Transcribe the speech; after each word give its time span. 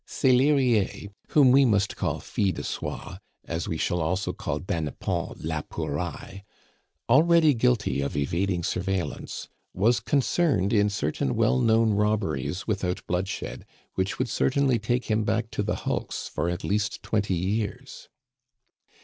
Selerier, 0.07 1.09
whom 1.27 1.51
we 1.51 1.63
must 1.63 1.95
call 1.95 2.19
Fil 2.19 2.53
de 2.53 2.63
Soie, 2.63 3.19
as 3.45 3.67
we 3.67 3.77
shall 3.77 4.01
also 4.01 4.33
call 4.33 4.57
Dannepont 4.59 5.43
la 5.43 5.61
Pouraille, 5.61 6.41
already 7.07 7.53
guilty 7.53 8.01
of 8.01 8.17
evading 8.17 8.63
surveillance, 8.63 9.47
was 9.75 9.99
concerned 9.99 10.73
in 10.73 10.89
certain 10.89 11.35
well 11.35 11.59
known 11.61 11.91
robberies 11.93 12.65
without 12.65 13.05
bloodshed, 13.05 13.63
which 13.93 14.17
would 14.17 14.27
certainly 14.27 14.79
take 14.79 15.05
him 15.05 15.23
back 15.23 15.51
to 15.51 15.61
the 15.61 15.75
hulks 15.85 16.27
for 16.27 16.49
at 16.49 16.63
least 16.63 17.03
twenty 17.03 17.35
years. 17.35 18.09